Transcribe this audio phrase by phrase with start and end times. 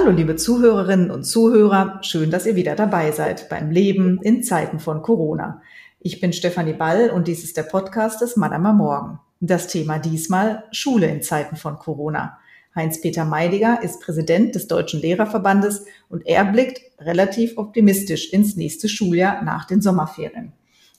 [0.00, 4.78] Hallo liebe Zuhörerinnen und Zuhörer, schön, dass ihr wieder dabei seid beim Leben in Zeiten
[4.78, 5.60] von Corona.
[5.98, 9.18] Ich bin Stefanie Ball und dies ist der Podcast des Madame Morgen.
[9.40, 12.38] Das Thema diesmal Schule in Zeiten von Corona.
[12.76, 19.42] Heinz-Peter Meidiger ist Präsident des Deutschen Lehrerverbandes und er blickt relativ optimistisch ins nächste Schuljahr
[19.42, 20.52] nach den Sommerferien.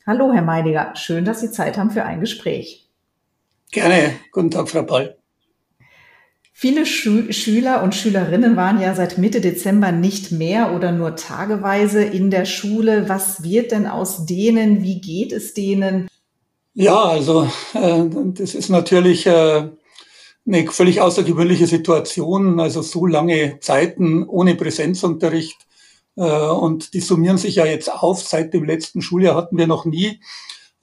[0.05, 2.89] Hallo, Herr Meidiger, schön, dass Sie Zeit haben für ein Gespräch.
[3.71, 4.15] Gerne.
[4.33, 5.18] Guten Tag, Frau Ball.
[6.61, 12.03] Viele Schu Schüler und Schülerinnen waren ja seit Mitte Dezember nicht mehr oder nur tageweise
[12.03, 13.07] in der Schule.
[13.07, 14.83] Was wird denn aus denen?
[14.83, 16.09] Wie geht es denen?
[16.73, 18.03] Ja, also äh,
[18.33, 19.69] das ist natürlich äh,
[20.45, 22.59] eine völlig außergewöhnliche Situation.
[22.59, 25.65] Also so lange Zeiten ohne Präsenzunterricht
[26.17, 28.21] äh, und die summieren sich ja jetzt auf.
[28.21, 30.19] Seit dem letzten Schuljahr hatten wir noch nie.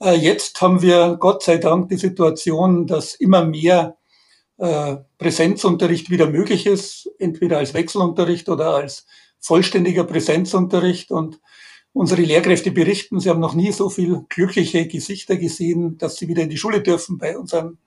[0.01, 3.95] Äh, jetzt haben wir Gott sei Dank die Situation, dass immer mehr
[4.57, 9.05] äh, Präsenzunterricht wieder möglich ist, entweder als Wechselunterricht oder als
[9.39, 11.11] vollständiger Präsenzunterricht.
[11.11, 11.39] Und
[11.93, 16.43] unsere Lehrkräfte berichten, sie haben noch nie so viel glückliche Gesichter gesehen, dass sie wieder
[16.43, 17.77] in die Schule dürfen bei unseren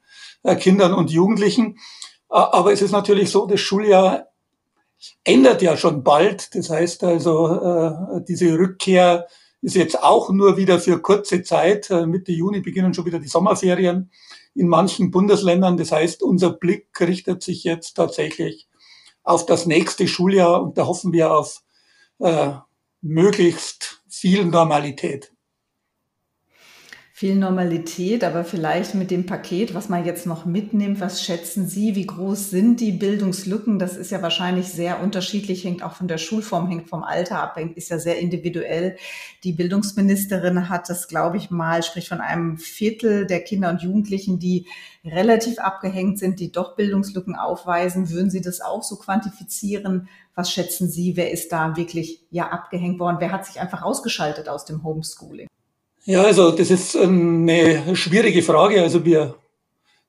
[0.42, 1.78] äh, Kindern und Jugendlichen.
[2.28, 4.28] Aber es ist natürlich so, das Schuljahr
[5.24, 6.54] ändert ja schon bald.
[6.54, 9.26] Das heißt also, äh, diese Rückkehr
[9.62, 11.90] ist jetzt auch nur wieder für kurze Zeit.
[12.06, 14.10] Mitte Juni beginnen schon wieder die Sommerferien
[14.54, 15.76] in manchen Bundesländern.
[15.76, 18.68] Das heißt, unser Blick richtet sich jetzt tatsächlich
[19.22, 21.62] auf das nächste Schuljahr und da hoffen wir auf
[22.18, 22.52] äh,
[23.00, 25.32] möglichst viel Normalität
[27.20, 31.94] viel Normalität, aber vielleicht mit dem Paket, was man jetzt noch mitnimmt, was schätzen Sie,
[31.94, 33.78] wie groß sind die Bildungslücken?
[33.78, 37.58] Das ist ja wahrscheinlich sehr unterschiedlich, hängt auch von der Schulform, hängt vom Alter ab,
[37.74, 38.96] ist ja sehr individuell.
[39.44, 44.38] Die Bildungsministerin hat das, glaube ich, mal, spricht von einem Viertel der Kinder und Jugendlichen,
[44.38, 44.66] die
[45.04, 48.08] relativ abgehängt sind, die doch Bildungslücken aufweisen.
[48.08, 50.08] Würden Sie das auch so quantifizieren?
[50.34, 53.18] Was schätzen Sie, wer ist da wirklich ja abgehängt worden?
[53.18, 55.48] Wer hat sich einfach ausgeschaltet aus dem Homeschooling?
[56.10, 58.82] Ja, also das ist eine schwierige Frage.
[58.82, 59.36] Also wir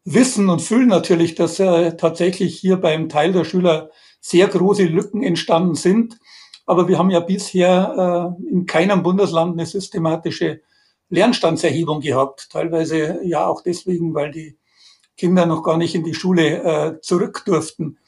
[0.03, 5.21] wissen und fühlen natürlich, dass äh, tatsächlich hier beim Teil der Schüler sehr große Lücken
[5.21, 6.17] entstanden sind.
[6.65, 10.61] Aber wir haben ja bisher äh, in keinem Bundesland eine systematische
[11.09, 12.49] Lernstandserhebung gehabt.
[12.49, 14.57] Teilweise ja auch deswegen, weil die
[15.17, 17.99] Kinder noch gar nicht in die Schule äh, zurück durften.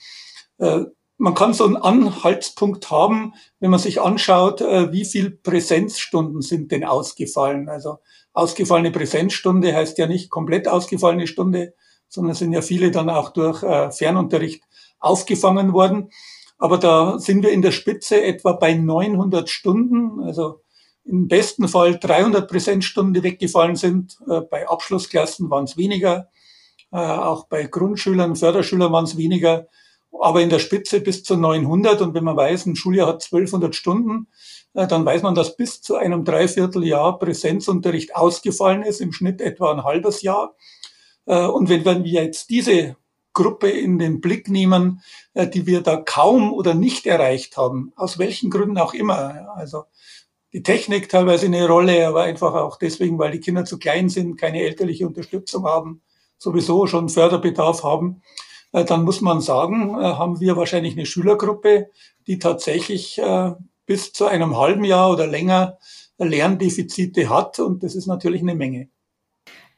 [1.18, 6.72] Man kann so einen Anhaltspunkt haben, wenn man sich anschaut, äh, wie viel Präsenzstunden sind
[6.72, 7.70] denn ausgefallen.
[7.70, 8.00] Also
[8.34, 11.76] ausgefallene Präsenzstunde heißt ja nicht komplett ausgefallene Stunde,
[12.10, 14.64] sondern sind ja viele dann auch durch äh, Fernunterricht
[15.00, 16.10] aufgefangen worden.
[16.58, 20.62] Aber da sind wir in der Spitze etwa bei 900 Stunden, also
[21.06, 24.18] im besten Fall 300 Präsenzstunden, die weggefallen sind.
[24.28, 26.30] Äh, bei Abschlussklassen waren es weniger.
[26.92, 29.66] Auch bei Grundschülern, Förderschülern waren es weniger
[30.22, 32.02] aber in der Spitze bis zu 900.
[32.02, 34.28] Und wenn man weiß, ein Schuljahr hat 1200 Stunden,
[34.74, 39.72] äh, dann weiß man, dass bis zu einem Dreivierteljahr Präsenzunterricht ausgefallen ist, im Schnitt etwa
[39.72, 40.56] ein halbes Jahr.
[41.26, 42.96] Äh, und wenn wir jetzt diese
[43.34, 45.02] Gruppe in den Blick nehmen,
[45.34, 49.54] äh, die wir da kaum oder nicht erreicht haben, aus welchen Gründen auch immer.
[49.56, 49.86] Also
[50.54, 54.38] die Technik teilweise eine Rolle, aber einfach auch deswegen, weil die Kinder zu klein sind,
[54.38, 56.04] keine elterliche Unterstützung haben,
[56.38, 58.22] sowieso schon Förderbedarf haben.
[58.74, 61.90] Äh, dann muss man sagen, äh, haben wir wahrscheinlich eine Schülergruppe,
[62.28, 63.52] die tatsächlich äh,
[63.86, 65.78] bis zu einem halben Jahr oder länger
[66.18, 67.60] Lerndefizite hat.
[67.60, 68.90] Und das ist natürlich eine Menge.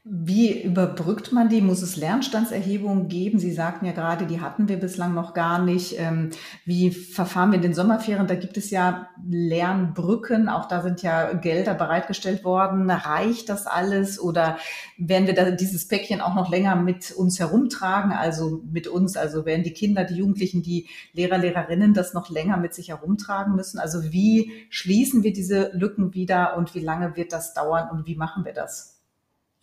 [0.08, 1.60] Wie überbrückt man die?
[1.60, 3.40] Muss es Lernstandserhebungen geben?
[3.40, 5.98] Sie sagten ja gerade, die hatten wir bislang noch gar nicht.
[5.98, 6.30] Ähm,
[6.64, 8.28] wie verfahren wir in den Sommerferien?
[8.28, 10.48] Da gibt es ja Lernbrücken.
[10.48, 12.88] Auch da sind ja Gelder bereitgestellt worden.
[12.88, 14.20] Reicht das alles?
[14.20, 14.58] Oder
[14.96, 18.12] werden wir da dieses Päckchen auch noch länger mit uns herumtragen?
[18.12, 22.58] Also mit uns, also werden die Kinder, die Jugendlichen, die Lehrer, Lehrerinnen das noch länger
[22.58, 23.80] mit sich herumtragen müssen?
[23.80, 28.14] Also wie schließen wir diese Lücken wieder und wie lange wird das dauern und wie
[28.14, 28.95] machen wir das?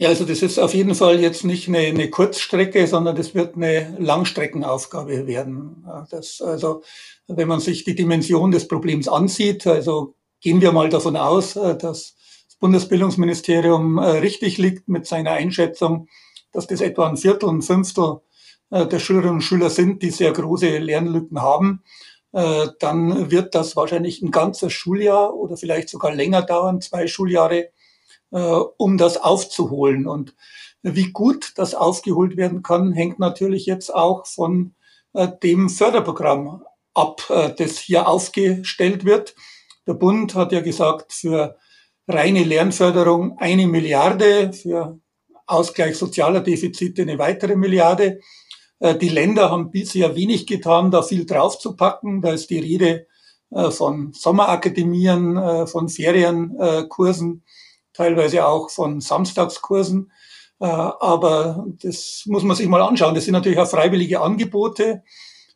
[0.04, 3.56] Ja, also das ist auf jeden Fall jetzt nicht eine, eine Kurzstrecke, sondern das wird
[3.56, 5.88] eine Langstreckenaufgabe werden.
[6.12, 6.84] Das, also
[7.28, 11.78] wenn man sich die Dimension des Problems ansieht, also gehen wir mal davon aus, dass
[11.78, 12.16] das
[12.60, 16.10] Bundesbildungsministerium äh, richtig liegt mit seiner Einschätzung,
[16.52, 18.20] dass das etwa ein Viertel, ein Fünftel
[18.72, 21.82] äh, der Schülerinnen und Schüler sind, die sehr große Lernlücken haben,
[22.34, 27.70] äh, dann wird das wahrscheinlich ein ganzes Schuljahr oder vielleicht sogar länger dauern, zwei Schuljahre,
[28.34, 30.08] äh, um das aufzuholen.
[30.08, 30.36] Und
[30.82, 34.74] wie gut das aufgeholt werden kann, hängt natürlich jetzt auch von
[35.14, 36.64] äh, dem Förderprogramm
[36.94, 39.36] ab, äh, das hier aufgestellt wird.
[39.88, 41.58] Der Bund hat ja gesagt, für
[42.08, 45.00] reine Lernförderung eine Milliarde, für
[45.46, 48.20] Ausgleich sozialer Defizite eine weitere Milliarde.
[48.80, 52.22] Äh, die Länder haben bisher wenig getan, da viel draufzupacken.
[52.22, 53.08] Da ist die Rede
[53.52, 57.44] äh, von Sommerakademien, äh, von Ferienkursen,
[57.94, 60.12] teilweise auch von Samstagskursen.
[60.60, 63.16] Aber das muss man sich mal anschauen.
[63.16, 65.04] Das sind natürlich auch freiwillige Angebote.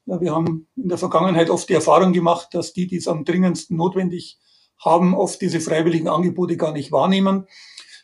[0.05, 3.77] Wir haben in der Vergangenheit oft die Erfahrung gemacht, dass die, die es am dringendsten
[3.77, 4.37] notwendig
[4.79, 7.47] haben, oft diese freiwilligen Angebote gar nicht wahrnehmen.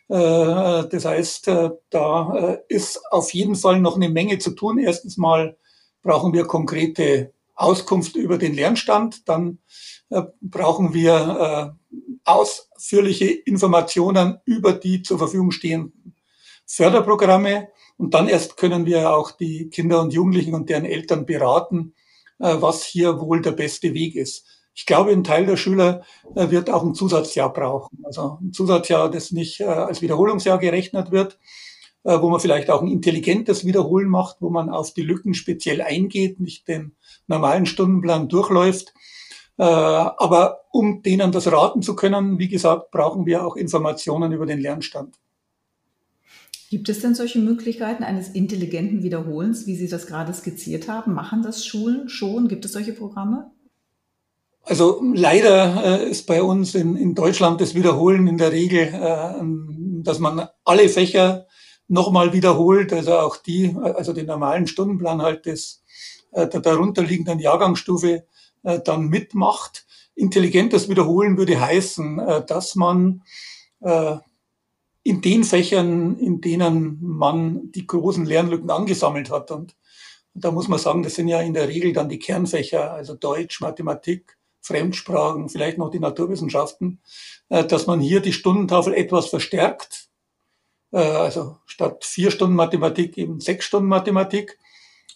[0.07, 1.51] Das heißt,
[1.89, 4.80] da ist auf jeden Fall noch eine Menge zu tun.
[4.80, 5.57] Erstens mal
[6.03, 9.27] brauchen wir konkrete Auskunft über den Lernstand.
[9.27, 9.59] Dann
[10.09, 11.82] äh, brauchen wir äh,
[12.25, 16.15] ausführliche Informationen über die zur Verfügung stehenden
[16.65, 17.69] Förderprogramme.
[17.97, 21.93] Und dann erst können wir auch die Kinder und Jugendlichen und deren Eltern beraten,
[22.39, 24.45] äh, was hier wohl der beste Weg ist.
[24.73, 26.03] Ich glaube, ein Teil der Schüler
[26.35, 27.99] äh, wird auch ein Zusatzjahr brauchen.
[28.03, 31.39] Also ein Zusatzjahr, das nicht äh, als Wiederholungsjahr gerechnet wird,
[32.05, 36.37] wo man vielleicht auch ein intelligentes Wiederholen macht, wo man auf die Lücken speziell eingeht,
[36.37, 36.97] nicht den
[37.27, 38.93] normalen Stundenplan durchläuft.
[39.57, 44.45] Äh, aber um denen das raten zu können, wie gesagt, brauchen wir auch Informationen über
[44.45, 45.15] den Lernstand.
[46.69, 51.13] Gibt es denn solche Möglichkeiten eines intelligenten Wiederholens, wie Sie das gerade skizziert haben?
[51.13, 52.47] Machen das Schulen schon?
[52.47, 53.51] Gibt es solche Programme?
[54.63, 60.03] Also leider äh, ist bei uns in, in Deutschland das Wiederholen in der Regel, äh,
[60.03, 61.45] dass man alle Fächer
[61.88, 65.83] nochmal wiederholt, also auch die, also den normalen Stundenplan halt des,
[66.31, 68.25] äh, der darunterliegenden Jahrgangsstufe
[68.63, 69.86] äh, dann mitmacht.
[70.15, 73.24] Intelligentes Wiederholen würde heißen, äh, dass man
[73.81, 74.18] äh,
[75.04, 79.51] in den Fächern, in denen man die großen Lernlücken angesammelt hat.
[79.51, 79.75] Und
[80.33, 83.60] da muss man sagen, das sind ja in der Regel dann die Kernfächer, also Deutsch,
[83.62, 87.01] Mathematik, Fremdsprachen, vielleicht noch die Naturwissenschaften,
[87.50, 90.09] dass man hier die Stundentafel etwas verstärkt
[90.94, 94.57] äh, also statt vier Stunden Mathematik eben sechs Stunden Mathematik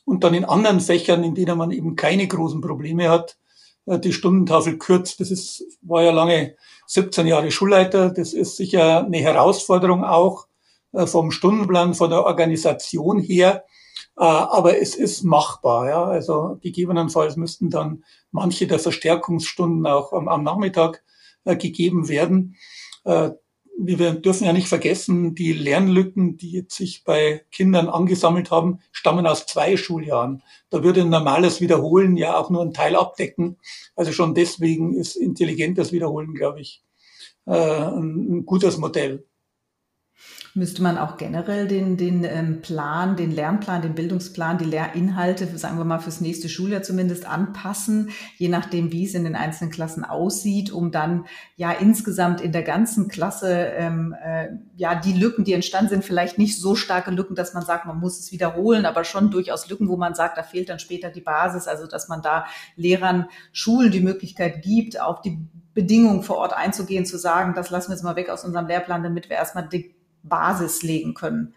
[0.07, 3.37] und dann in anderen Fächern, in denen man eben keine großen Probleme hat,
[3.85, 5.19] äh, die Stundentafel kürzt.
[5.19, 6.55] Das ist, war ja lange
[6.85, 8.09] 17 Jahre Schulleiter.
[8.09, 10.47] Das ist sicher eine Herausforderung auch
[10.93, 13.65] äh, vom Stundenplan, von der Organisation her.
[14.15, 15.89] Aber es ist machbar.
[15.89, 16.03] Ja.
[16.05, 21.03] Also gegebenenfalls müssten dann manche der Verstärkungsstunden auch am Nachmittag
[21.45, 22.55] gegeben werden
[23.77, 29.27] wir dürfen ja nicht vergessen, die Lernlücken, die jetzt sich bei Kindern angesammelt haben, stammen
[29.27, 30.41] aus zwei Schuljahren.
[30.69, 33.57] Da würde ein normales Wiederholen ja auch nur einen Teil abdecken.
[33.95, 36.83] Also schon deswegen ist intelligentes Wiederholen, glaube ich,
[37.45, 39.26] äh, ein gutes Modell.
[40.57, 45.77] Müsste man auch generell den, den ähm, Plan, den Lernplan, den Bildungsplan, die Lehrinhalte, sagen
[45.77, 50.03] wir mal fürs nächste Schuljahr zumindest anpassen, je nachdem, wie es in den einzelnen Klassen
[50.03, 51.27] aussieht, um dann
[51.57, 56.39] ja insgesamt in der ganzen Klasse ähm, äh, ja die Lücken, die entstanden sind, vielleicht
[56.39, 59.87] nicht so starke Lücken, dass man sagt, man muss es wiederholen, aber schon durchaus Lücken,
[59.89, 63.91] wo man sagt, da fehlt dann später die Basis, also dass man da Lehrern, Schulen
[63.91, 65.37] die Möglichkeit gibt, auf die
[65.75, 69.03] Bedingungen vor Ort einzugehen, zu sagen, das lassen wir jetzt mal weg aus unserem Lehrplan,
[69.03, 69.96] damit wir erstmal die
[70.27, 71.53] Basis legen können?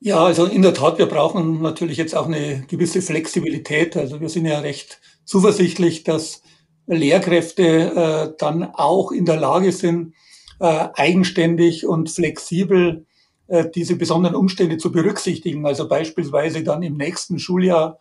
[0.00, 3.96] Ja, also in der Tat, wir brauchen natürlich jetzt auch eine gewisse Flexibilität.
[3.96, 6.42] Also wir sind ja recht zuversichtlich, dass
[6.86, 10.14] Lehrkräfte äh, dann auch in der Lage sind,
[10.58, 13.04] äh, eigenständig und flexibel
[13.46, 15.66] äh, diese besonderen Umstände zu berücksichtigen.
[15.66, 17.98] Also beispielsweise dann im nächsten Schuljahr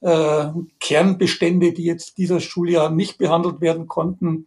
[0.00, 0.46] äh,
[0.80, 4.46] Kernbestände, die jetzt dieses Schuljahr nicht behandelt werden konnten,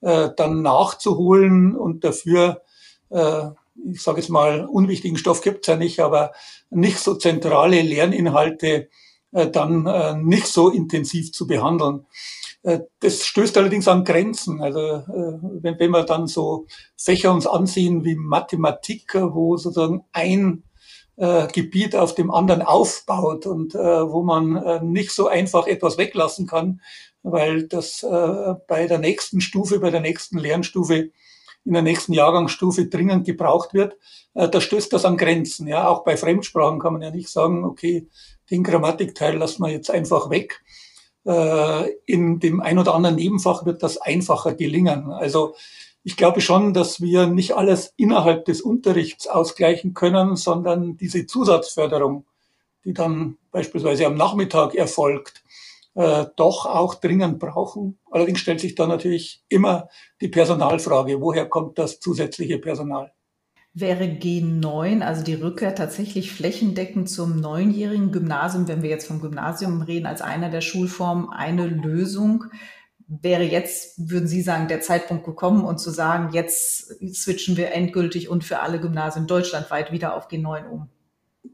[0.00, 2.62] äh, dann nachzuholen und dafür
[3.10, 3.50] äh,
[3.92, 6.32] ich sage jetzt mal, unwichtigen Stoff gibt's ja nicht, aber
[6.70, 8.88] nicht so zentrale Lerninhalte
[9.32, 12.06] äh, dann äh, nicht so intensiv zu behandeln.
[12.62, 14.60] Äh, das stößt allerdings an Grenzen.
[14.60, 20.64] Also äh, wenn, wenn wir dann so Fächer uns ansehen wie Mathematik, wo sozusagen ein
[21.16, 25.98] äh, Gebiet auf dem anderen aufbaut und äh, wo man äh, nicht so einfach etwas
[25.98, 26.80] weglassen kann,
[27.22, 31.10] weil das äh, bei der nächsten Stufe, bei der nächsten Lernstufe
[31.64, 33.96] in der nächsten Jahrgangsstufe dringend gebraucht wird,
[34.34, 35.66] äh, da stößt das an Grenzen.
[35.66, 38.08] Ja, auch bei Fremdsprachen kann man ja nicht sagen, okay,
[38.50, 40.62] den Grammatikteil lassen wir jetzt einfach weg.
[41.26, 45.10] Äh, in dem ein oder anderen Nebenfach wird das einfacher gelingen.
[45.12, 45.54] Also
[46.02, 52.24] ich glaube schon, dass wir nicht alles innerhalb des Unterrichts ausgleichen können, sondern diese Zusatzförderung,
[52.84, 55.44] die dann beispielsweise am Nachmittag erfolgt,
[55.94, 57.98] äh, doch auch dringend brauchen.
[58.10, 59.88] Allerdings stellt sich da natürlich immer
[60.20, 63.12] die Personalfrage, woher kommt das zusätzliche Personal?
[63.72, 69.82] Wäre G9, also die Rückkehr tatsächlich flächendeckend zum neunjährigen Gymnasium, wenn wir jetzt vom Gymnasium
[69.82, 72.46] reden, als einer der Schulformen eine Lösung?
[73.06, 78.28] Wäre jetzt, würden Sie sagen, der Zeitpunkt gekommen und zu sagen, jetzt switchen wir endgültig
[78.28, 80.88] und für alle Gymnasien deutschlandweit wieder auf G9 um?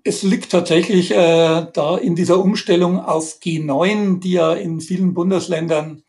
[0.06, 6.04] Es liegt tatsächlich äh, da in dieser Umstellung auf G9, die ja in vielen Bundesländern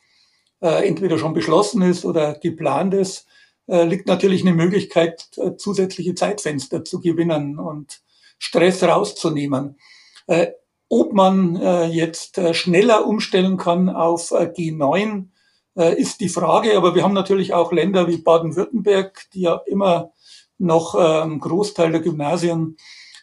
[0.61, 3.25] äh, entweder schon beschlossen ist oder geplant ist,
[3.65, 8.01] äh, liegt natürlich eine Möglichkeit, äh, zusätzliche Zeitfenster zu gewinnen und
[8.37, 9.79] Stress rauszunehmen.
[10.27, 10.49] Äh,
[10.89, 15.29] ob man äh, jetzt äh, schneller umstellen kann auf äh, G9,
[15.75, 16.77] äh, ist die Frage.
[16.77, 20.11] Aber wir haben natürlich auch Länder wie Baden-Württemberg, die ja immer
[20.59, 22.77] noch äh, einen Großteil der Gymnasien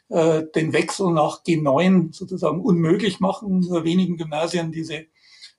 [0.09, 3.61] äh, den Wechsel nach G9 sozusagen unmöglich machen.
[3.61, 5.07] Nur wenigen Gymnasien diese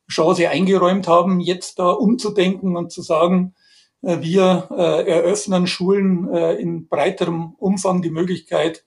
[0.10, 3.56] Chance eingeräumt haben, jetzt da umzudenken und zu sagen,
[4.02, 8.84] äh, wir äh, eröffnen Schulen in breiterem Umfang die Möglichkeit,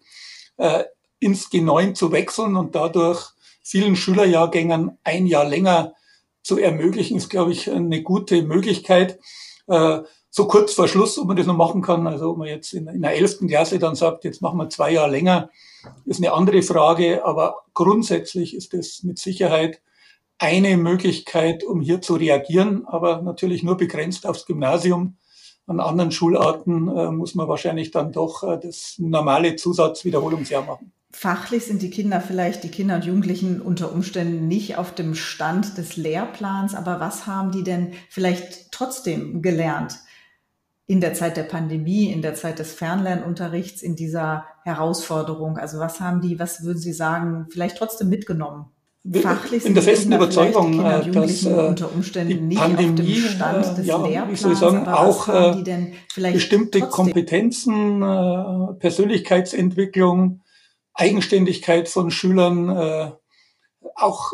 [1.20, 3.30] ins G9 zu wechseln und dadurch
[3.62, 5.94] vielen Schülerjahrgängen ein Jahr länger
[6.42, 9.20] zu ermöglichen, ist, glaube ich, eine gute Möglichkeit.
[9.66, 10.00] Äh,
[10.38, 12.06] so kurz vor Schluss, ob man das noch machen kann.
[12.06, 14.92] Also ob man jetzt in, in der elften Klasse dann sagt, jetzt machen wir zwei
[14.92, 15.50] Jahre länger,
[16.06, 17.24] ist eine andere Frage.
[17.24, 19.82] Aber grundsätzlich ist das mit Sicherheit
[20.38, 25.16] eine Möglichkeit, um hier zu reagieren, aber natürlich nur begrenzt aufs Gymnasium.
[25.66, 30.92] An anderen Schularten äh, muss man wahrscheinlich dann doch äh, das normale Zusatzwiederholungsjahr machen.
[31.10, 35.76] Fachlich sind die Kinder vielleicht, die Kinder und Jugendlichen unter Umständen nicht auf dem Stand
[35.76, 39.98] des Lehrplans, aber was haben die denn vielleicht trotzdem gelernt?
[40.88, 45.58] In der Zeit der Pandemie, in der Zeit des Fernlernunterrichts, in dieser Herausforderung?
[45.58, 48.66] Also was haben die, was würden Sie sagen, vielleicht trotzdem mitgenommen?
[49.22, 53.30] Fachlich in der festen Überzeugung, äh, dass äh, unter Umständen die Pandemie, nicht auf dem
[53.30, 55.26] Stand äh, des ja, Lehrplans, ich sagen, auch
[56.14, 56.90] bestimmte trotzdem?
[56.90, 58.00] Kompetenzen,
[58.78, 60.40] Persönlichkeitsentwicklung,
[60.94, 63.12] Eigenständigkeit von Schülern
[63.94, 64.32] auch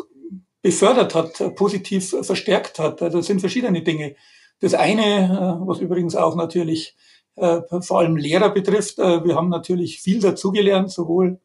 [0.61, 3.01] befördert hat, positiv verstärkt hat.
[3.01, 4.15] Also es sind verschiedene Dinge.
[4.59, 6.95] Das eine, äh, was übrigens auch natürlich
[7.35, 11.39] äh, vor allem Lehrer betrifft, äh, wir haben natürlich viel dazugelernt, sowohl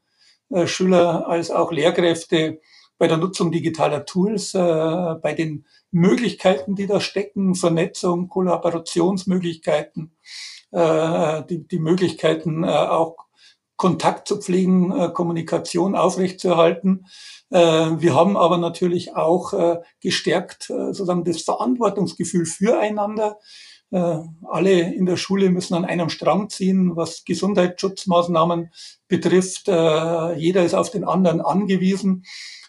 [0.65, 2.61] Schüler als auch Lehrkräfte
[2.99, 10.11] bei der Nutzung digitaler Tools, bei den Möglichkeiten, die da stecken, Vernetzung, Kollaborationsmöglichkeiten,
[10.73, 13.27] die, die Möglichkeiten auch
[13.81, 17.07] Kontakt zu pflegen, Kommunikation aufrechtzuerhalten.
[17.51, 23.39] Äh, wir haben aber natürlich auch äh, gestärkt äh, sozusagen das Verantwortungsgefühl füreinander.
[23.93, 28.71] Alle in der Schule müssen an einem Strang ziehen, was Gesundheitsschutzmaßnahmen
[29.09, 29.67] betrifft.
[29.67, 32.25] Jeder ist auf den anderen angewiesen.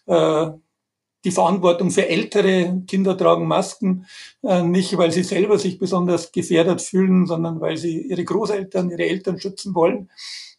[0.08, 4.08] Die Verantwortung für ältere Kinder tragen Masken,
[4.41, 9.39] nicht weil sie selber sich besonders gefährdet fühlen, sondern weil sie ihre Großeltern, ihre Eltern
[9.39, 10.10] schützen wollen.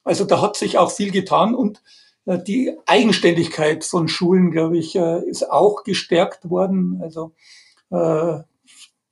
[0.04, 1.82] Also da hat sich auch viel getan und
[2.24, 7.00] die Eigenständigkeit von Schulen, glaube ich, äh, ist auch gestärkt worden.
[7.02, 7.32] Also
[7.90, 8.40] äh,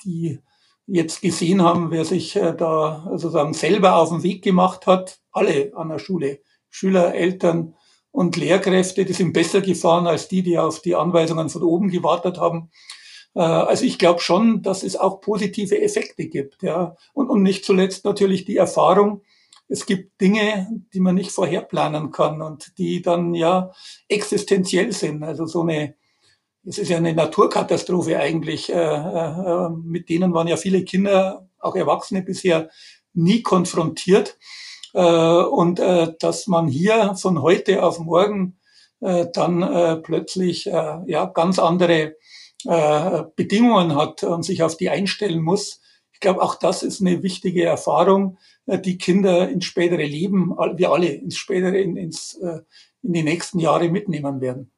[0.04, 0.38] die
[0.86, 5.72] jetzt gesehen haben, wer sich äh, da sozusagen selber auf den Weg gemacht hat, alle
[5.74, 7.74] an der Schule, Schüler, Eltern
[8.12, 12.38] und Lehrkräfte, die sind besser gefahren als die, die auf die Anweisungen von oben gewartet
[12.38, 12.70] haben.
[13.34, 16.96] Also ich glaube schon, dass es auch positive Effekte gibt, ja.
[17.12, 19.22] Und, und nicht zuletzt natürlich die Erfahrung,
[19.70, 23.70] es gibt Dinge, die man nicht vorherplanen kann und die dann ja
[24.08, 25.22] existenziell sind.
[25.22, 25.94] Also so eine,
[26.64, 28.70] es ist ja eine Naturkatastrophe eigentlich.
[28.70, 32.68] Äh, äh, mit denen waren ja viele Kinder, auch Erwachsene bisher
[33.14, 34.36] nie konfrontiert.
[34.92, 38.56] Äh, und dass man hier von heute auf morgen
[39.02, 42.16] dann plötzlich ja ganz andere
[43.34, 45.80] Bedingungen hat und sich auf die einstellen muss.
[46.12, 48.36] Ich glaube, auch das ist eine wichtige Erfahrung,
[48.78, 52.60] die Kinder ins spätere Leben, wir alle ins spätere, in, ins, äh,
[53.02, 54.70] in die nächsten Jahre mitnehmen werden.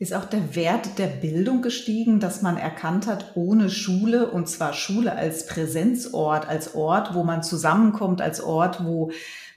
[0.00, 4.72] Ist auch der Wert der Bildung gestiegen, dass man erkannt hat, ohne Schule, und zwar
[4.72, 9.10] Schule als Präsenzort, als Ort, wo man zusammenkommt, als Ort, wo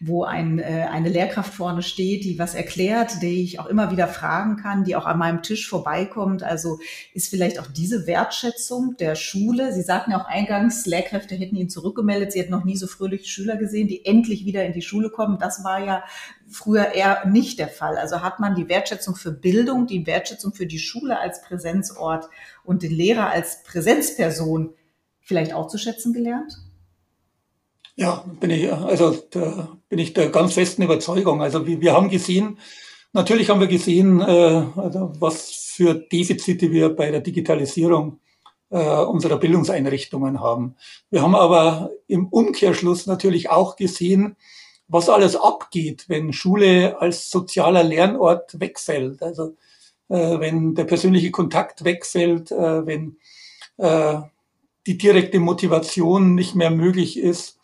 [0.04, 4.08] wo ein, äh, eine Lehrkraft vorne steht, die was erklärt, die ich auch immer wieder
[4.08, 6.42] fragen kann, die auch an meinem Tisch vorbeikommt.
[6.42, 6.80] Also
[7.14, 9.72] ist vielleicht auch diese Wertschätzung der Schule.
[9.74, 12.32] Sie sagten ja auch eingangs, Lehrkräfte hätten ihn zurückgemeldet.
[12.32, 15.38] Sie hätten noch nie so fröhliche Schüler gesehen, die endlich wieder in die Schule kommen.
[15.40, 16.04] Das war ja
[16.52, 17.98] früher eher nicht der Fall.
[17.98, 22.26] Also hat man die Wertschätzung für Bildung, die Wertschätzung für die Schule als Präsenzort
[22.64, 24.74] und den Lehrer als Präsenzperson
[25.22, 26.58] vielleicht auch zu schätzen gelernt?
[27.96, 31.42] Ja, bin ich, also da bin ich der ganz festen Überzeugung.
[31.42, 32.58] Also wir, wir haben gesehen,
[33.14, 38.20] natürlich haben wir gesehen, äh, also was für Defizite wir bei der Digitalisierung
[38.70, 40.76] äh, unserer Bildungseinrichtungen haben.
[41.10, 44.36] Wir haben aber im Umkehrschluss natürlich auch gesehen,
[44.92, 49.24] was alles abgeht, wenn Schule als sozialer Lernort wegfällt.
[49.24, 49.56] Also
[50.10, 53.18] äh, wenn der persönliche Kontakt wegfällt, äh, wenn
[53.78, 54.18] äh,
[54.86, 57.58] die direkte Motivation nicht mehr möglich ist,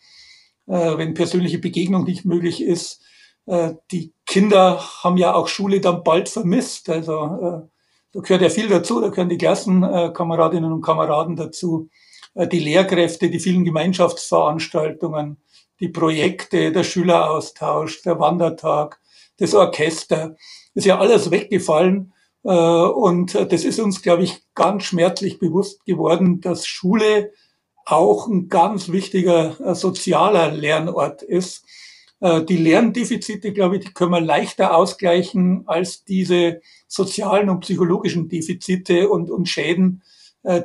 [0.66, 3.02] äh, wenn persönliche Begegnung nicht möglich ist,
[3.44, 6.88] äh, die Kinder haben ja auch Schule dann bald vermisst.
[6.88, 7.68] Also äh,
[8.12, 11.90] da gehört ja viel dazu, da gehören die Klassenkameradinnen und Kameraden dazu,
[12.34, 15.38] die Lehrkräfte, die vielen Gemeinschaftsveranstaltungen,
[15.80, 19.00] die Projekte, der Schüleraustausch, der Wandertag,
[19.38, 20.36] das Orchester.
[20.74, 22.12] Ist ja alles weggefallen.
[22.44, 27.32] Äh, und das ist uns, glaube ich, ganz schmerzlich bewusst geworden, dass Schule
[27.84, 31.64] auch ein ganz wichtiger äh, sozialer Lernort ist.
[32.20, 38.28] Äh, die Lerndefizite, glaube ich, die können wir leichter ausgleichen als diese sozialen und psychologischen
[38.28, 40.02] Defizite und, und Schäden,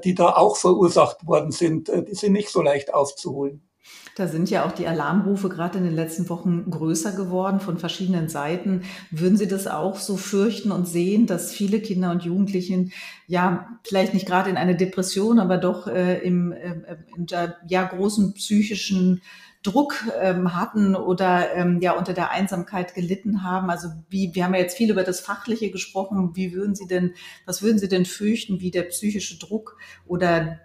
[0.06, 1.90] die da auch verursacht worden sind.
[1.90, 3.68] Die sind nicht so leicht aufzuholen.
[4.16, 8.30] Da sind ja auch die Alarmrufe gerade in den letzten Wochen größer geworden von verschiedenen
[8.30, 8.84] Seiten.
[9.10, 12.92] Würden Sie das auch so fürchten und sehen, dass viele Kinder und Jugendlichen
[13.28, 18.34] ja vielleicht nicht gerade in eine Depression, aber doch äh, im äh, unter ja großen
[18.36, 19.22] psychischen
[19.64, 23.70] Druck ähm, hatten oder ähm, ja unter der Einsamkeit gelitten haben.
[23.70, 26.32] Also wie, wir haben ja jetzt viel über das Fachliche gesprochen.
[26.36, 27.14] Wie würden Sie denn,
[27.46, 30.60] was würden Sie denn fürchten, wie der psychische Druck oder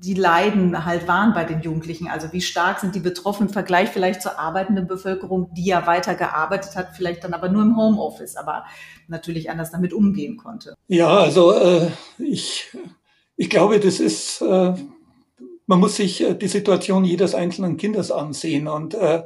[0.00, 2.08] die Leiden halt waren bei den Jugendlichen.
[2.08, 6.14] Also wie stark sind die betroffen im Vergleich vielleicht zur arbeitenden Bevölkerung, die ja weiter
[6.14, 8.64] gearbeitet hat, vielleicht dann aber nur im Homeoffice, aber
[9.08, 10.74] natürlich anders damit umgehen konnte.
[10.86, 12.68] Ja, also äh, ich,
[13.36, 14.74] ich glaube, das ist, äh,
[15.66, 19.24] man muss sich äh, die Situation jedes einzelnen Kindes ansehen und äh,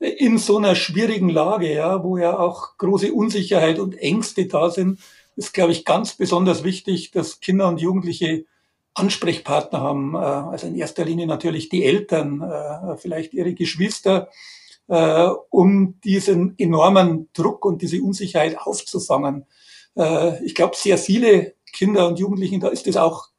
[0.00, 5.00] in so einer schwierigen Lage, ja, wo ja auch große Unsicherheit und Ängste da sind,
[5.36, 8.44] ist, glaube ich, ganz besonders wichtig, dass Kinder und Jugendliche
[8.94, 14.28] Ansprechpartner haben, äh, also in erster Linie natürlich die Eltern, äh, vielleicht ihre Geschwister,
[14.88, 19.46] äh, um diesen enormen Druck und diese Unsicherheit aufzufangen.
[20.44, 23.30] Ich glaube, sehr viele Kinder und Jugendlichen, da ist es auch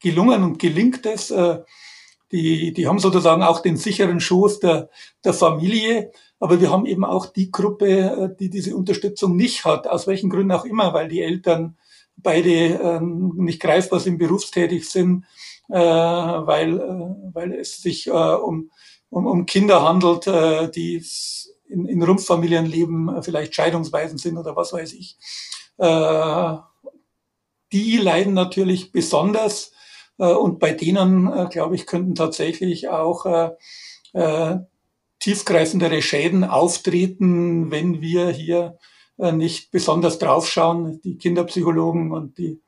[0.00, 1.32] gelungen und gelingt es.
[2.32, 4.90] Die, die haben sozusagen auch den sicheren Schoß der,
[5.22, 6.10] der Familie.
[6.40, 10.50] Aber wir haben eben auch die Gruppe, die diese Unterstützung nicht hat, aus welchen Gründen
[10.50, 11.76] auch immer, weil die Eltern
[12.22, 15.24] beide ähm, nicht greifbar sind, berufstätig sind,
[15.68, 18.70] äh, weil, äh, weil es sich äh, um,
[19.08, 21.02] um, um Kinder handelt, äh, die
[21.68, 25.16] in, in Rumpffamilien leben, äh, vielleicht Scheidungsweisen sind oder was weiß ich.
[25.78, 26.56] Äh,
[27.72, 29.72] die leiden natürlich besonders
[30.18, 33.50] äh, und bei denen, äh, glaube ich, könnten tatsächlich auch äh,
[34.12, 34.58] äh,
[35.20, 38.78] tiefgreifendere Schäden auftreten, wenn wir hier
[39.32, 41.00] nicht besonders draufschauen.
[41.02, 42.60] Die Kinderpsychologen und die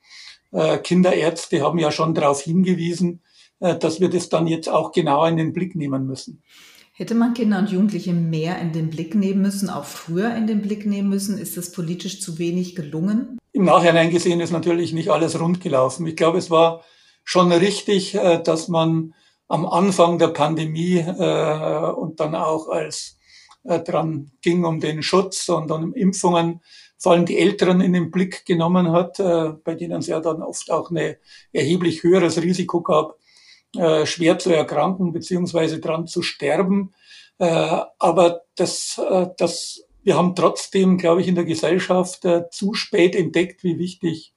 [0.53, 3.23] äh, Kinderärzte haben ja schon darauf hingewiesen,
[3.61, 6.43] äh, dass wir das dann jetzt auch genauer in den Blick nehmen müssen.
[6.93, 10.61] Hätte man Kinder und Jugendliche mehr in den Blick nehmen müssen, auch früher in den
[10.61, 11.39] Blick nehmen müssen?
[11.39, 13.39] Ist das politisch zu wenig gelungen?
[13.53, 16.07] Im Nachhinein gesehen ist natürlich nicht alles rund gelaufen.
[16.07, 16.83] Ich glaube, es war
[17.25, 18.13] schon richtig,
[18.45, 19.15] dass man
[19.49, 23.19] am Anfang der Pandemie und dann auch als
[23.65, 26.61] äh, dran ging um den Schutz und um Impfungen,
[26.99, 30.43] vor allem die Älteren in den Blick genommen hat, äh, bei denen es ja dann
[30.43, 31.17] oft auch ein
[31.53, 33.19] erheblich höheres Risiko gab,
[33.77, 36.93] äh, schwer zu erkranken beziehungsweise dran zu sterben.
[37.39, 43.15] Äh, aber das, äh, das, wir haben trotzdem, glaube ich, in der Gesellschaft zu spät
[43.15, 44.35] entdeckt, wie wichtig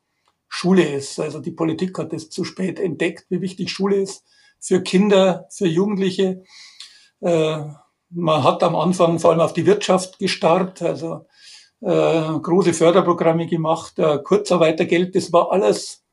[0.48, 1.20] Schule ist.
[1.20, 4.24] Also die Politik hat es zu spät entdeckt, wie wichtig Schule ist
[4.60, 6.44] für Kinder, für Jugendliche.
[7.20, 7.66] Äh,
[8.16, 11.26] man hat am Anfang vor allem auf die Wirtschaft gestarrt, also
[11.82, 16.04] äh, große Förderprogramme gemacht, äh, Kurzarbeitergeld, das war alles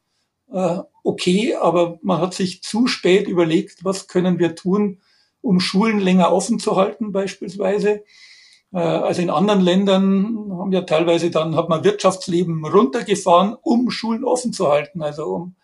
[0.53, 5.01] äh, okay, aber man hat sich zu spät überlegt, was können wir tun,
[5.41, 8.05] um Schulen länger offen zu halten beispielsweise.
[8.73, 14.25] Äh, also in anderen Ländern haben ja teilweise dann hat man Wirtschaftsleben runtergefahren, um Schulen
[14.25, 15.55] offen zu halten, also um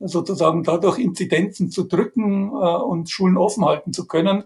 [0.00, 4.44] sozusagen dadurch Inzidenzen zu drücken äh, und Schulen offen halten zu können.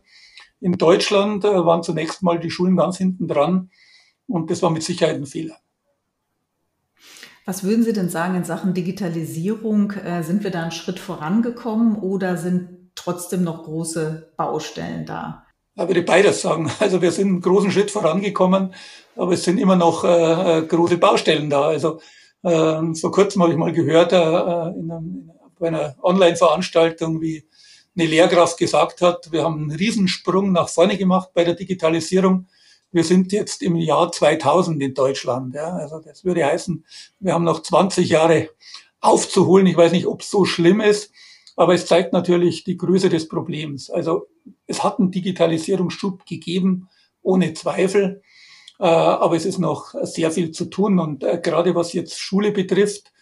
[0.62, 3.70] In Deutschland äh, waren zunächst mal die Schulen ganz hinten dran
[4.28, 5.56] und das war mit Sicherheit ein Fehler.
[7.44, 9.90] Was würden Sie denn sagen in Sachen Digitalisierung?
[9.90, 15.44] Äh, sind wir da einen Schritt vorangekommen oder sind trotzdem noch große Baustellen da?
[15.74, 16.70] Ich würde beides sagen.
[16.78, 18.72] Also wir sind einen großen Schritt vorangekommen,
[19.16, 21.62] aber es sind immer noch äh, äh große Baustellen da.
[21.62, 21.98] Also
[22.44, 24.16] äh, vor kurzem habe ich mal gehört äh,
[24.78, 27.48] in, einem, in einer Online-Veranstaltung, wie
[27.96, 32.46] eine Lehrkraft gesagt hat, wir haben einen Riesensprung nach vorne gemacht bei der Digitalisierung.
[32.90, 35.54] Wir sind jetzt im Jahr 2000 in Deutschland.
[35.54, 35.74] Ja.
[35.74, 36.84] Also das würde heißen,
[37.20, 38.50] wir haben noch 20 Jahre
[39.00, 39.66] aufzuholen.
[39.66, 41.12] Ich weiß nicht, ob es so schlimm ist,
[41.56, 43.90] aber es zeigt natürlich die Größe des Problems.
[43.90, 44.28] Also
[44.66, 46.88] es hat einen Digitalisierungsschub gegeben,
[47.22, 48.22] ohne Zweifel.
[48.78, 50.98] Äh, aber es ist noch sehr viel zu tun.
[50.98, 53.12] Und äh, gerade was jetzt Schule betrifft,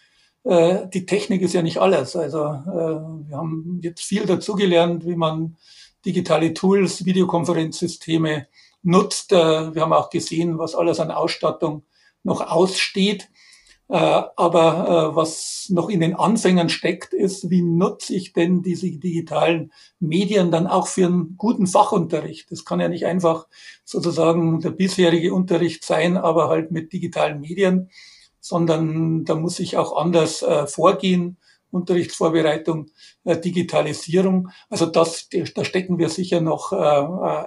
[0.44, 2.16] äh, die Technik ist ja nicht alles.
[2.16, 5.56] Also äh, wir haben jetzt viel dazugelernt, wie man
[6.04, 8.46] digitale Tools, Videokonferenzsysteme
[8.82, 9.32] nutzt.
[9.32, 11.84] Äh, wir haben auch gesehen, was alles an Ausstattung
[12.22, 13.28] noch aussteht.
[13.88, 18.88] Äh, aber äh, was noch in den Anfängern steckt, ist, wie nutze ich denn diese
[18.88, 22.52] digitalen Medien dann auch für einen guten Fachunterricht?
[22.52, 23.48] Das kann ja nicht einfach
[23.84, 27.90] sozusagen der bisherige Unterricht sein, aber halt mit digitalen Medien,
[28.40, 31.36] sondern da muss ich auch anders äh, vorgehen.
[31.72, 32.90] Unterrichtsvorbereitung,
[33.24, 34.48] Digitalisierung.
[34.70, 36.72] Also das, da stecken wir sicher noch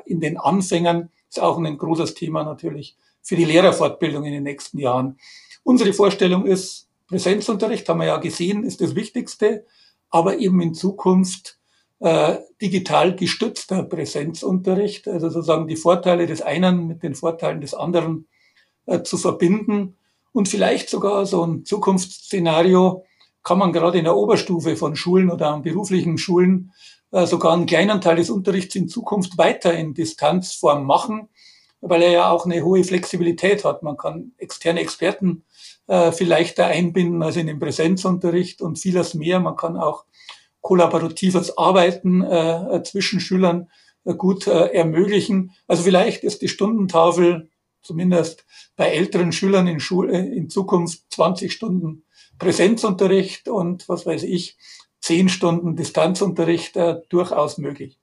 [0.06, 1.10] in den Anfängern.
[1.28, 5.18] Ist auch ein großes Thema natürlich für die Lehrerfortbildung in den nächsten Jahren.
[5.64, 9.66] Unsere Vorstellung ist, Präsenzunterricht, haben wir ja gesehen, ist das Wichtigste,
[10.10, 11.58] aber eben in Zukunft
[12.00, 18.28] äh, digital gestützter Präsenzunterricht, also sozusagen die Vorteile des einen mit den Vorteilen des anderen
[18.86, 19.96] äh, zu verbinden
[20.34, 23.06] und vielleicht sogar so ein Zukunftsszenario
[23.44, 26.74] kann man gerade in der Oberstufe von Schulen oder an beruflichen Schulen
[27.12, 31.30] äh, sogar einen kleinen Teil des Unterrichts in Zukunft weiter in Distanzform machen,
[31.82, 33.84] weil er ja auch eine hohe Flexibilität hat.
[33.84, 35.44] Man kann externe Experten
[35.88, 39.40] äh, viel leichter einbinden als in den Präsenzunterricht und vieles mehr.
[39.40, 40.06] Man kann auch
[40.62, 43.70] kollaboratives Arbeiten äh, zwischen Schülern
[44.06, 45.52] äh, gut äh, ermöglichen.
[45.68, 47.50] Also vielleicht ist die Stundentafel
[47.84, 52.04] zumindest bei älteren Schülern in, Schule, äh, in Zukunft 20 Stunden
[52.40, 54.58] Präsenzunterricht und was weiß ich,
[55.02, 58.00] 10 Stunden Distanzunterricht äh, durchaus möglich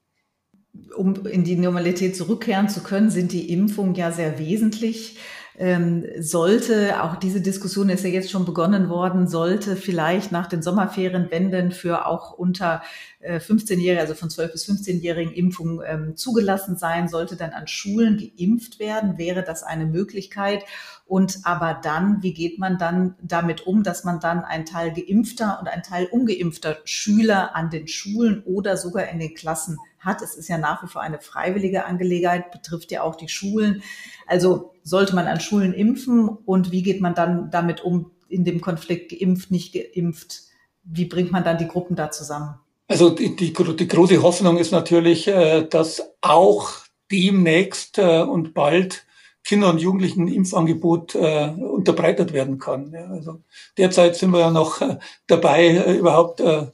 [0.97, 5.17] um in die Normalität zurückkehren zu können, sind die Impfungen ja sehr wesentlich.
[5.59, 10.63] Ähm, sollte, auch diese Diskussion ist ja jetzt schon begonnen worden, sollte vielleicht nach den
[10.63, 12.83] Sommerferienwenden für auch unter
[13.19, 18.17] äh, 15-Jährige, also von 12 bis 15-Jährigen Impfungen ähm, zugelassen sein, sollte dann an Schulen
[18.17, 20.65] geimpft werden, wäre das eine Möglichkeit.
[21.07, 25.59] Und aber dann, wie geht man dann damit um, dass man dann einen Teil geimpfter
[25.61, 30.23] und einen Teil ungeimpfter Schüler an den Schulen oder sogar in den Klassen hat.
[30.23, 33.83] Es ist ja nach wie vor eine freiwillige Angelegenheit, betrifft ja auch die Schulen.
[34.27, 38.61] Also sollte man an Schulen impfen und wie geht man dann damit um in dem
[38.61, 40.43] Konflikt geimpft, nicht geimpft?
[40.83, 42.55] Wie bringt man dann die Gruppen da zusammen?
[42.89, 46.73] Also die, die, die große Hoffnung ist natürlich, äh, dass auch
[47.11, 49.07] demnächst äh, und bald
[49.45, 52.93] Kinder und Jugendlichen Impfangebot äh, unterbreitet werden kann.
[52.93, 53.41] Ja, also
[53.79, 56.67] derzeit sind wir ja noch äh, dabei, äh, überhaupt äh,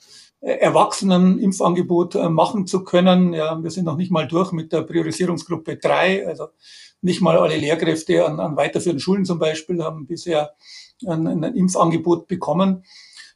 [0.46, 3.32] Erwachsenen Impfangebot äh, machen zu können.
[3.32, 6.26] Ja, wir sind noch nicht mal durch mit der Priorisierungsgruppe 3.
[6.26, 6.48] Also
[7.00, 10.54] nicht mal alle Lehrkräfte an, an weiterführenden Schulen zum Beispiel haben bisher
[11.04, 12.84] ein, ein Impfangebot bekommen.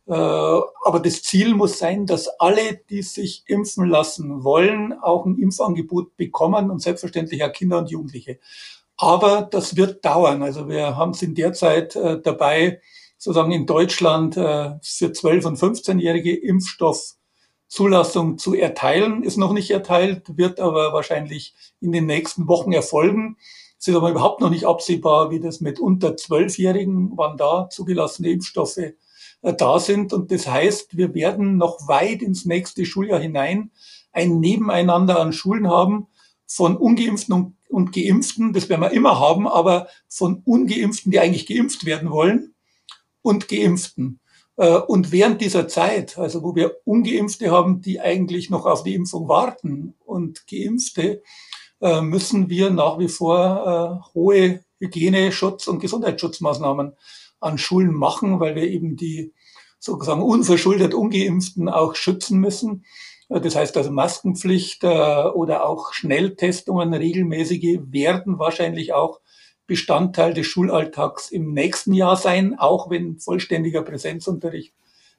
[0.06, 5.36] Äh, aber das Ziel muss sein, dass alle, die sich impfen lassen wollen, auch ein
[5.36, 8.38] Impfangebot bekommen und selbstverständlich auch Kinder und Jugendliche.
[8.96, 10.42] Aber das wird dauern.
[10.42, 12.80] Also wir haben sind derzeit äh, dabei,
[13.20, 19.22] sozusagen in Deutschland äh, für 12- und 15-jährige Impfstoffzulassung zu erteilen.
[19.22, 23.36] Ist noch nicht erteilt, wird aber wahrscheinlich in den nächsten Wochen erfolgen.
[23.78, 28.30] Es ist aber überhaupt noch nicht absehbar, wie das mit unter 12-Jährigen, wann da zugelassene
[28.30, 28.94] Impfstoffe äh,
[29.42, 30.14] da sind.
[30.14, 33.70] Und das heißt, wir werden noch weit ins nächste Schuljahr hinein
[34.12, 36.06] ein Nebeneinander an Schulen haben
[36.46, 38.54] von ungeimpften und, und geimpften.
[38.54, 42.54] Das werden wir immer haben, aber von ungeimpften, die eigentlich geimpft werden wollen
[43.22, 44.20] und Geimpften.
[44.60, 48.94] Äh, und während dieser Zeit, also wo wir Ungeimpfte haben, die eigentlich noch auf die
[48.94, 51.22] Impfung warten und Geimpfte,
[51.80, 56.92] äh, müssen wir nach wie vor äh, hohe Hygiene, Schutz und Gesundheitsschutzmaßnahmen
[57.40, 59.32] an Schulen machen, weil wir eben die
[59.78, 62.84] sozusagen unverschuldet Ungeimpften auch schützen müssen.
[63.30, 69.20] Das heißt also Maskenpflicht oder auch Schnelltestungen regelmäßige werden wahrscheinlich auch
[69.70, 74.74] Bestandteil des Schulalltags im nächsten Jahr sein, auch wenn vollständiger Präsenzunterricht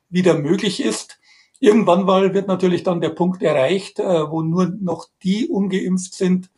[0.09, 1.19] wieder möglich ist.
[1.61, 6.49] Irgendwann mal wird natürlich dann der Punkt erreicht, äh, wo nur noch die ungeimpft sind,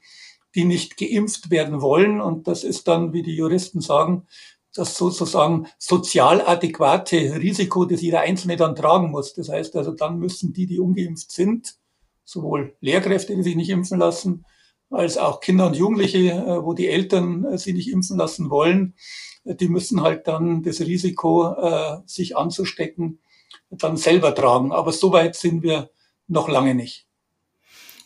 [0.56, 2.20] die nicht geimpft werden wollen.
[2.20, 4.26] Und das ist dann, wie die Juristen sagen,
[4.74, 9.36] das sozusagen sozial adäquate Risiko, das jeder Einzelne dann tragen muss.
[9.36, 11.76] Das heißt also, dann müssen die, die ungeimpft sind,
[12.26, 14.46] sowohl Lehrkräfte, die sich nicht impfen lassen,
[14.94, 18.94] als auch Kinder und Jugendliche, äh, wo die Eltern äh, sie nicht impfen lassen wollen,
[19.44, 21.56] äh, die müssen halt dann das Risiko,
[22.06, 23.20] sich anzustecken,
[23.70, 24.72] dann selber tragen.
[24.72, 25.90] Aber so weit sind wir
[26.28, 27.08] noch lange nicht.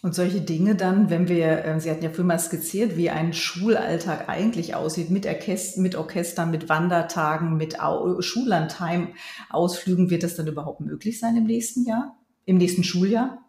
[0.03, 4.29] Und solche Dinge dann, wenn wir, Sie hatten ja früher mal skizziert, wie ein Schulalltag
[4.29, 7.77] eigentlich aussieht, mit, Orchester, mit Orchestern, mit Wandertagen, mit
[8.19, 13.46] Schullandheim-Ausflügen, wird das dann überhaupt möglich sein im nächsten Jahr, im nächsten Schuljahr?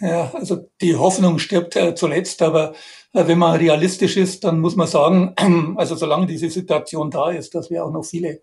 [0.00, 2.72] Ja, also die Hoffnung stirbt äh, zuletzt, aber
[3.12, 5.34] äh, wenn man realistisch ist, dann muss man sagen,
[5.76, 8.42] also solange diese Situation da ist, dass wir auch noch viele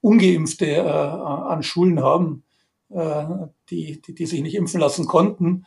[0.00, 2.44] Ungeimpfte äh, an Schulen haben,
[2.92, 5.64] die, die, die sich nicht impfen lassen konnten.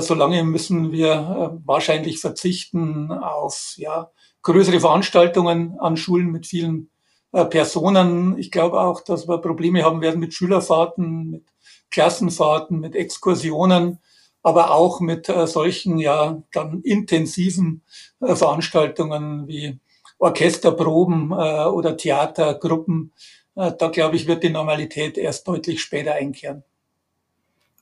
[0.00, 4.10] Solange müssen wir wahrscheinlich verzichten auf ja,
[4.42, 6.90] größere Veranstaltungen an Schulen mit vielen
[7.30, 8.36] Personen.
[8.36, 11.44] Ich glaube auch, dass wir Probleme haben werden mit Schülerfahrten, mit
[11.92, 14.00] Klassenfahrten, mit Exkursionen,
[14.46, 17.82] aber auch mit solchen ja dann intensiven
[18.20, 19.80] Veranstaltungen wie
[20.20, 23.12] Orchesterproben äh, oder Theatergruppen.
[23.56, 26.62] Äh, da glaube ich, wird die Normalität erst deutlich später einkehren.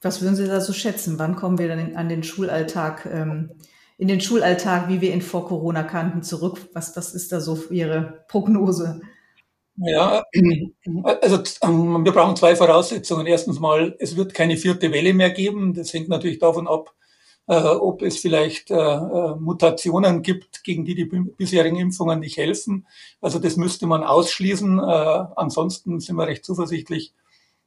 [0.00, 1.18] Was würden Sie da so schätzen?
[1.18, 3.50] Wann kommen wir dann an den Schulalltag, ähm,
[3.98, 6.70] in den Schulalltag, wie wir ihn vor Corona kannten, zurück?
[6.72, 9.02] Was, was ist da so Ihre Prognose?
[9.76, 10.24] Ja,
[11.20, 13.26] also ähm, wir brauchen zwei Voraussetzungen.
[13.26, 15.74] Erstens mal, es wird keine vierte Welle mehr geben.
[15.74, 16.94] Das hängt natürlich davon ab,
[17.48, 22.86] äh, ob es vielleicht äh, äh, Mutationen gibt, gegen die die bisherigen Impfungen nicht helfen.
[23.20, 24.78] Also das müsste man ausschließen.
[24.80, 27.12] Ansonsten sind wir recht zuversichtlich,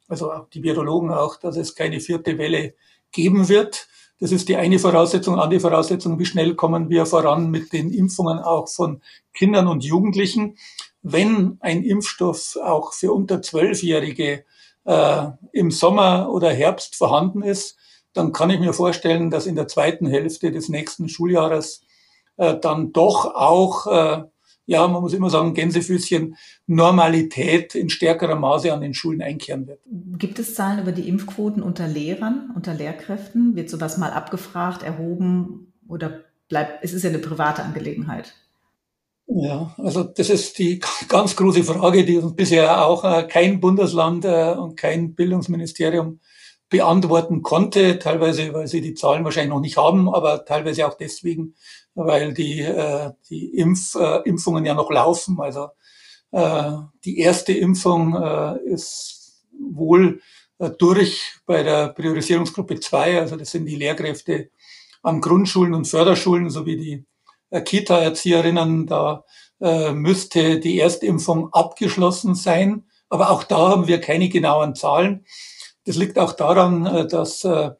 [0.07, 2.73] also auch die Virologen auch, dass es keine vierte Welle
[3.11, 3.87] geben wird.
[4.19, 5.39] Das ist die eine Voraussetzung.
[5.39, 9.01] Andere Voraussetzung, wie schnell kommen wir voran mit den Impfungen auch von
[9.33, 10.57] Kindern und Jugendlichen.
[11.01, 14.43] Wenn ein Impfstoff auch für unter Zwölfjährige
[14.85, 17.77] äh, im Sommer oder Herbst vorhanden ist,
[18.13, 21.81] dann kann ich mir vorstellen, dass in der zweiten Hälfte des nächsten Schuljahres
[22.37, 24.23] äh, dann doch auch, äh,
[24.65, 29.79] ja, man muss immer sagen, Gänsefüßchen, Normalität in stärkerem Maße an den Schulen einkehren wird.
[30.17, 33.55] Gibt es Zahlen über die Impfquoten unter Lehrern, unter Lehrkräften?
[33.55, 38.33] Wird sowas mal abgefragt, erhoben oder bleibt, es ist ja eine private Angelegenheit?
[39.29, 44.23] Ja, also das ist die ganz große Frage, die uns bisher auch äh, kein Bundesland
[44.25, 46.21] äh, und kein Bildungsministerium
[46.69, 51.55] beantworten konnte, teilweise, weil sie die Zahlen wahrscheinlich noch nicht haben, aber teilweise auch deswegen,
[51.95, 55.39] weil die, äh, die Impf, äh, Impfungen ja noch laufen.
[55.39, 55.69] Also
[56.31, 56.71] äh,
[57.05, 60.21] die erste Impfung äh, ist wohl
[60.59, 64.49] äh, durch bei der Priorisierungsgruppe 2, also das sind die Lehrkräfte
[65.03, 67.05] an Grundschulen und Förderschulen sowie die
[67.51, 69.23] Kita-Erzieherinnen, da
[69.61, 72.83] äh, müsste die Erstimpfung abgeschlossen sein.
[73.09, 75.25] Aber auch da haben wir keine genauen Zahlen.
[75.87, 77.71] Das liegt auch daran, äh, dass äh,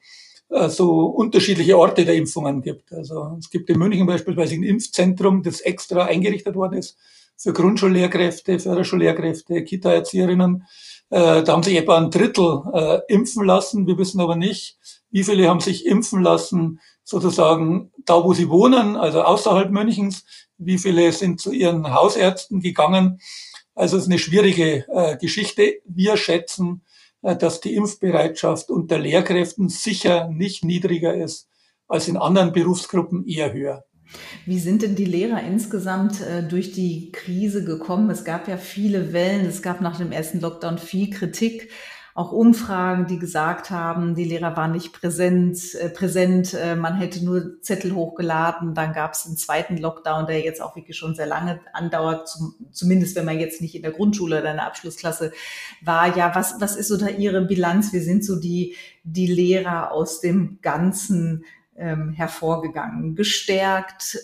[0.50, 2.94] äh, so unterschiedliche Orte der Impfungen gibt.
[2.94, 6.98] Also es gibt in München beispielsweise ein Impfzentrum, das extra eingerichtet worden ist
[7.36, 10.64] für Grundschullehrkräfte, Förderschullehrkräfte, Kita-Erzieherinnen.
[11.10, 13.86] Da haben sich etwa ein Drittel impfen lassen.
[13.86, 14.80] Wir wissen aber nicht,
[15.12, 20.26] wie viele haben sich impfen lassen, sozusagen da, wo sie wohnen, also außerhalb Münchens.
[20.58, 23.20] Wie viele sind zu ihren Hausärzten gegangen?
[23.76, 24.86] Also es ist eine schwierige
[25.22, 25.76] Geschichte.
[25.86, 26.82] Wir schätzen,
[27.22, 31.48] äh, dass die Impfbereitschaft unter Lehrkräften sicher nicht niedriger ist
[31.88, 33.86] als in anderen Berufsgruppen eher höher.
[34.46, 38.10] Wie sind denn die Lehrer insgesamt äh, durch die Krise gekommen?
[38.10, 41.70] Es gab ja viele Wellen, es gab nach dem ersten Lockdown viel Kritik
[42.18, 47.24] auch Umfragen, die gesagt haben, die Lehrer waren nicht präsent, äh, präsent, äh, man hätte
[47.24, 48.74] nur Zettel hochgeladen.
[48.74, 52.56] Dann gab es einen zweiten Lockdown, der jetzt auch wirklich schon sehr lange andauert, zum,
[52.72, 55.32] zumindest wenn man jetzt nicht in der Grundschule oder in der Abschlussklasse
[55.84, 56.18] war.
[56.18, 57.94] Ja, was, was ist so da Ihre Bilanz?
[57.94, 64.18] Wir sind so die, die Lehrer aus dem Ganzen ähm, hervorgegangen, gestärkt,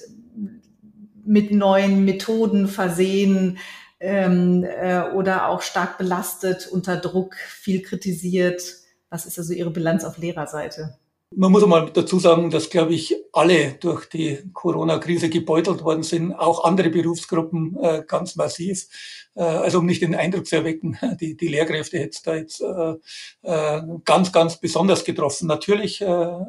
[1.24, 3.60] mit neuen Methoden versehen,
[4.04, 8.62] ähm, äh, oder auch stark belastet, unter Druck, viel kritisiert?
[9.10, 10.98] Was ist also Ihre Bilanz auf Lehrerseite?
[11.36, 16.34] Man muss mal dazu sagen, dass, glaube ich, alle durch die Corona-Krise gebeutelt worden sind,
[16.34, 18.88] auch andere Berufsgruppen äh, ganz massiv.
[19.36, 22.96] Äh, also um nicht den Eindruck zu erwecken, die, die Lehrkräfte jetzt da jetzt äh,
[23.42, 25.48] äh, ganz, ganz besonders getroffen.
[25.48, 26.40] Natürlich äh,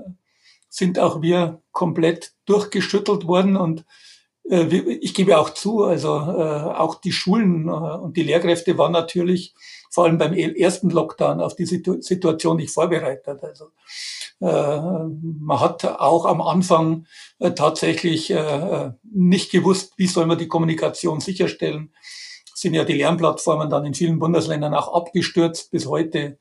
[0.68, 3.84] sind auch wir komplett durchgeschüttelt worden und
[4.46, 9.54] ich gebe auch zu, also äh, auch die Schulen äh, und die Lehrkräfte waren natürlich
[9.90, 13.42] vor allem beim ersten Lockdown auf die Situation nicht vorbereitet.
[13.44, 13.66] Also
[14.40, 17.06] man hat auch am Anfang
[17.38, 18.34] tatsächlich
[19.04, 21.94] nicht gewusst, wie soll man die Kommunikation sicherstellen.
[22.52, 25.70] Sind ja die Lernplattformen dann in vielen Bundesländern auch abgestürzt.
[25.70, 26.38] Bis heute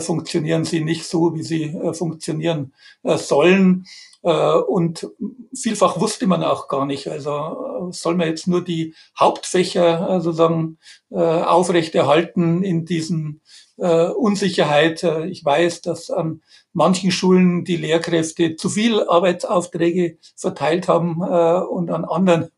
[0.00, 3.86] funktionieren sie nicht so, wie sie funktionieren sollen.
[4.22, 5.08] Äh, und
[5.54, 7.08] vielfach wusste man auch gar nicht.
[7.08, 10.78] Also äh, soll man jetzt nur die Hauptfächer äh, sozusagen
[11.12, 13.40] aufrechterhalten in diesen
[13.76, 15.02] Unsicherheit.
[15.28, 16.40] Ich weiß, dass an
[16.72, 22.50] manchen Schulen die Lehrkräfte zu viel Arbeitsaufträge verteilt haben und an anderen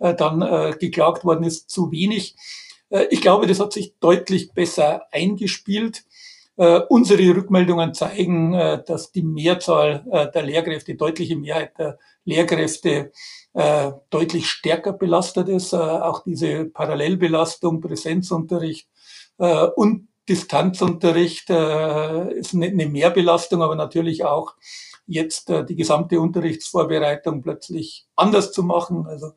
[0.00, 2.34] dann geklagt worden ist, zu wenig.
[3.10, 6.02] Ich glaube, das hat sich deutlich besser eingespielt.
[6.60, 13.12] Äh, unsere Rückmeldungen zeigen, äh, dass die Mehrzahl äh, der Lehrkräfte, deutliche Mehrheit der Lehrkräfte
[14.10, 15.74] deutlich stärker belastet ist.
[15.74, 18.88] Auch diese Parallelbelastung, Präsenzunterricht
[19.74, 24.54] und Distanzunterricht äh, ist eine, Mehrbelastung, aber natürlich auch
[25.06, 29.32] jetzt äh, die gesamte Unterrichtsvorbereitung plötzlich anders zu machen, also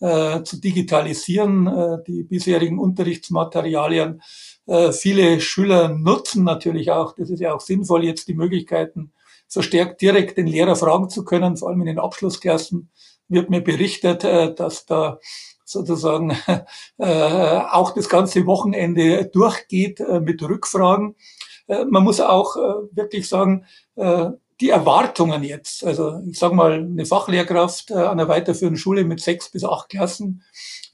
[0.00, 4.22] äh, zu digitalisieren, äh, die bisherigen Unterrichtsmaterialien.
[4.66, 9.12] Äh, viele Schüler nutzen natürlich auch, das ist ja auch sinnvoll, jetzt die Möglichkeiten,
[9.48, 12.88] verstärkt direkt den Lehrer fragen zu können, vor allem in den Abschlussklassen
[13.28, 15.18] wird mir berichtet, äh, dass da
[15.70, 16.36] sozusagen
[16.98, 21.14] äh, auch das ganze Wochenende durchgeht äh, mit Rückfragen.
[21.68, 23.64] Äh, man muss auch äh, wirklich sagen,
[23.96, 29.04] äh, die Erwartungen jetzt, also ich sage mal, eine Fachlehrkraft äh, an einer weiterführenden Schule
[29.04, 30.42] mit sechs bis acht Klassen,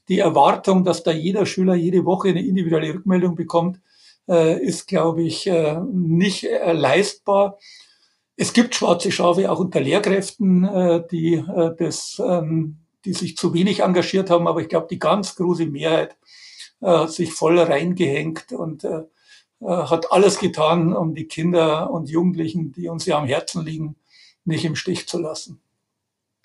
[0.07, 3.79] die Erwartung, dass da jeder Schüler jede Woche eine individuelle Rückmeldung bekommt,
[4.27, 5.49] ist, glaube ich,
[5.91, 7.57] nicht leistbar.
[8.35, 11.43] Es gibt schwarze Schafe auch unter Lehrkräften, die
[11.77, 16.17] das, ähm, die sich zu wenig engagiert haben, aber ich glaube, die ganz große Mehrheit
[16.81, 19.03] äh, hat sich voll reingehängt und äh,
[19.61, 23.95] äh, hat alles getan, um die Kinder und Jugendlichen, die uns ja am Herzen liegen,
[24.43, 25.61] nicht im Stich zu lassen.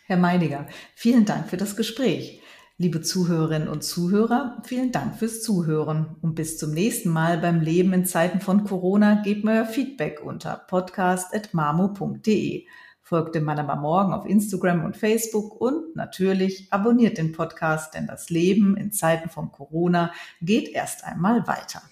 [0.05, 2.41] Herr Meidiger, vielen Dank für das Gespräch.
[2.79, 7.93] Liebe Zuhörerinnen und Zuhörer, vielen Dank fürs Zuhören und bis zum nächsten Mal beim Leben
[7.93, 12.65] in Zeiten von Corona gebt mir Feedback unter podcast.mamo.de.
[13.11, 18.07] Folgt dem Mann aber morgen auf Instagram und Facebook und natürlich abonniert den Podcast, denn
[18.07, 21.83] das Leben in Zeiten von Corona geht erst einmal weiter.